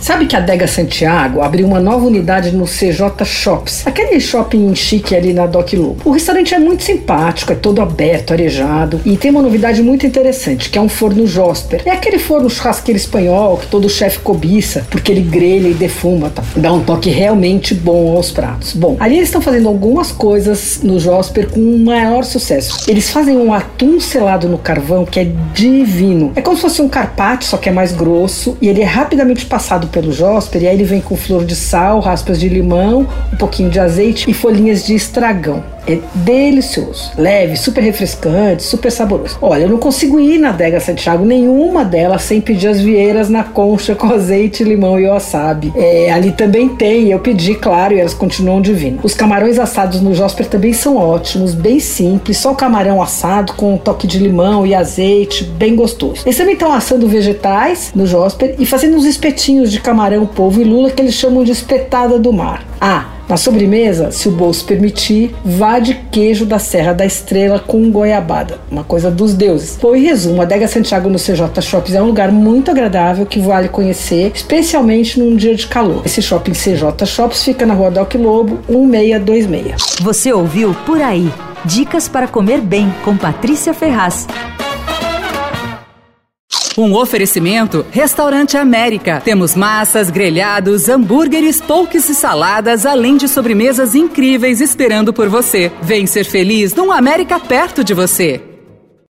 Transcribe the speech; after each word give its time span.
Sabe 0.00 0.26
que 0.26 0.36
a 0.36 0.40
Dega 0.40 0.68
Santiago 0.68 1.42
abriu 1.42 1.66
uma 1.66 1.80
nova 1.80 2.06
unidade 2.06 2.56
no 2.56 2.64
CJ 2.66 3.26
Shops, 3.26 3.84
aquele 3.84 4.20
shopping 4.20 4.72
chique 4.74 5.14
ali 5.14 5.32
na 5.34 5.44
Doc 5.44 5.72
Lobo. 5.72 6.00
O 6.04 6.12
restaurante 6.12 6.54
é 6.54 6.58
muito 6.58 6.84
simpático, 6.84 7.52
é 7.52 7.56
todo 7.56 7.82
aberto, 7.82 8.32
arejado 8.32 9.00
e 9.04 9.16
tem 9.16 9.32
uma 9.32 9.42
novidade 9.42 9.82
muito 9.82 10.06
interessante, 10.06 10.70
que 10.70 10.78
é 10.78 10.80
um 10.80 10.88
forno 10.88 11.26
Josper. 11.26 11.82
É 11.84 11.90
aquele 11.90 12.18
forno 12.18 12.48
churrasqueiro 12.48 12.96
espanhol 12.96 13.58
que 13.58 13.66
todo 13.66 13.88
chefe 13.88 14.20
cobiça, 14.20 14.86
porque 14.88 15.10
ele 15.10 15.20
grelha 15.20 15.68
e 15.68 15.74
defuma, 15.74 16.30
tá? 16.30 16.44
dá 16.56 16.72
um 16.72 16.80
toque 16.80 17.10
realmente 17.10 17.74
bom 17.74 18.16
aos 18.16 18.30
pratos. 18.30 18.74
Bom, 18.74 18.96
ali 19.00 19.16
eles 19.16 19.28
estão 19.28 19.42
fazendo 19.42 19.68
algumas 19.68 20.12
coisas 20.12 20.78
no 20.80 21.00
Josper 21.00 21.50
com 21.50 21.60
um 21.60 21.84
maior 21.84 22.24
sucesso. 22.24 22.88
Eles 22.88 23.10
fazem 23.10 23.36
um 23.36 23.52
atum 23.52 23.98
selado 23.98 24.48
no 24.48 24.58
carvão 24.58 25.04
que 25.04 25.18
é 25.18 25.26
divino. 25.52 26.32
É 26.36 26.40
como 26.40 26.56
se 26.56 26.62
fosse 26.62 26.80
um 26.80 26.88
carpaccio, 26.88 27.50
só 27.50 27.56
que 27.56 27.68
é 27.68 27.72
mais 27.72 27.90
grosso 27.90 28.56
e 28.62 28.68
ele 28.68 28.80
é 28.80 28.86
rapidamente 28.86 29.44
passado 29.44 29.87
pelo 29.88 30.12
Josper, 30.12 30.62
e 30.62 30.68
aí 30.68 30.74
ele 30.74 30.84
vem 30.84 31.00
com 31.00 31.16
flor 31.16 31.44
de 31.44 31.56
sal, 31.56 32.00
raspas 32.00 32.38
de 32.38 32.48
limão, 32.48 33.06
um 33.32 33.36
pouquinho 33.36 33.70
de 33.70 33.80
azeite 33.80 34.30
e 34.30 34.34
folhinhas 34.34 34.86
de 34.86 34.94
estragão. 34.94 35.62
É 35.88 35.98
delicioso, 36.14 37.12
leve, 37.16 37.56
super 37.56 37.82
refrescante, 37.82 38.62
super 38.62 38.92
saboroso. 38.92 39.38
Olha, 39.40 39.62
eu 39.62 39.70
não 39.70 39.78
consigo 39.78 40.20
ir 40.20 40.38
na 40.38 40.52
Dega 40.52 40.80
Santiago 40.80 41.24
nenhuma 41.24 41.82
delas 41.82 42.22
sem 42.22 42.42
pedir 42.42 42.68
as 42.68 42.78
vieiras 42.78 43.30
na 43.30 43.42
concha 43.42 43.94
com 43.94 44.06
azeite, 44.12 44.62
limão 44.62 45.00
e 45.00 45.06
wasabi. 45.06 45.72
É, 45.74 46.12
ali 46.12 46.32
também 46.32 46.68
tem, 46.68 47.10
eu 47.10 47.18
pedi, 47.20 47.54
claro, 47.54 47.94
e 47.94 48.00
elas 48.00 48.12
continuam 48.12 48.60
divinas. 48.60 49.00
Os 49.02 49.14
camarões 49.14 49.58
assados 49.58 50.02
no 50.02 50.14
Josper 50.14 50.46
também 50.46 50.74
são 50.74 50.98
ótimos, 50.98 51.54
bem 51.54 51.80
simples, 51.80 52.36
só 52.36 52.52
o 52.52 52.54
camarão 52.54 53.00
assado 53.00 53.54
com 53.54 53.72
um 53.72 53.78
toque 53.78 54.06
de 54.06 54.18
limão 54.18 54.66
e 54.66 54.74
azeite, 54.74 55.42
bem 55.42 55.74
gostoso. 55.74 56.22
Eles 56.26 56.36
também 56.36 56.52
estão 56.52 56.70
assando 56.70 57.08
vegetais 57.08 57.92
no 57.94 58.06
Josper 58.06 58.56
e 58.58 58.66
fazendo 58.66 58.94
uns 58.94 59.06
espetinhos 59.06 59.72
de 59.72 59.80
camarão, 59.80 60.26
polvo 60.26 60.60
e 60.60 60.64
lula 60.64 60.90
que 60.90 61.00
eles 61.00 61.14
chamam 61.14 61.44
de 61.44 61.52
espetada 61.52 62.18
do 62.18 62.30
mar. 62.30 62.66
Ah, 62.80 63.06
na 63.28 63.36
sobremesa, 63.36 64.10
se 64.10 64.28
o 64.28 64.32
bolso 64.32 64.64
permitir, 64.64 65.34
vá 65.44 65.78
de 65.78 65.94
queijo 65.94 66.46
da 66.46 66.58
Serra 66.58 66.94
da 66.94 67.04
Estrela 67.04 67.58
com 67.58 67.90
goiabada, 67.90 68.58
uma 68.70 68.82
coisa 68.82 69.10
dos 69.10 69.34
deuses. 69.34 69.78
Em 69.82 70.02
resumo, 70.02 70.40
a 70.40 70.44
Dega 70.44 70.66
Santiago 70.66 71.10
no 71.10 71.18
CJ 71.18 71.60
Shops 71.60 71.94
é 71.94 72.00
um 72.00 72.06
lugar 72.06 72.32
muito 72.32 72.70
agradável 72.70 73.26
que 73.26 73.38
vale 73.40 73.68
conhecer, 73.68 74.32
especialmente 74.34 75.18
num 75.20 75.36
dia 75.36 75.54
de 75.54 75.66
calor. 75.66 76.02
Esse 76.06 76.22
shopping 76.22 76.52
CJ 76.52 77.04
Shops 77.04 77.44
fica 77.44 77.66
na 77.66 77.74
rua 77.74 77.90
Doc 77.90 78.14
Lobo, 78.14 78.60
1626. 78.68 79.98
Você 80.00 80.32
ouviu 80.32 80.74
Por 80.86 81.02
Aí. 81.02 81.30
Dicas 81.64 82.08
para 82.08 82.28
comer 82.28 82.60
bem 82.60 82.92
com 83.04 83.16
Patrícia 83.16 83.74
Ferraz. 83.74 84.26
Um 86.78 86.94
oferecimento: 86.94 87.84
Restaurante 87.90 88.56
América. 88.56 89.20
Temos 89.24 89.56
massas, 89.56 90.10
grelhados, 90.10 90.88
hambúrgueres, 90.88 91.60
poques 91.60 92.08
e 92.08 92.14
saladas, 92.14 92.86
além 92.86 93.16
de 93.16 93.26
sobremesas 93.26 93.96
incríveis 93.96 94.60
esperando 94.60 95.12
por 95.12 95.28
você. 95.28 95.72
Vem 95.82 96.06
ser 96.06 96.22
feliz 96.22 96.72
num 96.72 96.92
América 96.92 97.40
perto 97.40 97.82
de 97.82 97.92
você. 97.92 98.47